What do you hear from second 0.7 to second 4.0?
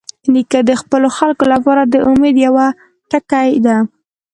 خپلو خلکو لپاره د امید یوه ټکۍ ده.